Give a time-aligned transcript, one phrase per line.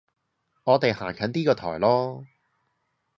[0.63, 2.25] 我哋行近啲個台囉